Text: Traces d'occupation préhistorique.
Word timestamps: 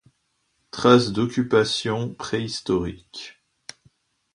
Traces 0.71 1.11
d'occupation 1.13 2.11
préhistorique. 2.15 3.37